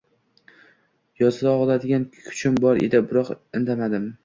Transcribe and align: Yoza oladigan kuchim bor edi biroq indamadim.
Yoza 1.23 1.53
oladigan 1.67 2.09
kuchim 2.31 2.59
bor 2.65 2.83
edi 2.89 3.05
biroq 3.13 3.33
indamadim. 3.63 4.13